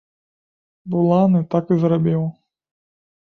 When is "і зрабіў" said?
1.77-2.21